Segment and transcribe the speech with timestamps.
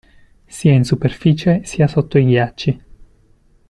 [0.47, 2.81] Sia in superficie sia sotto i ghiacci.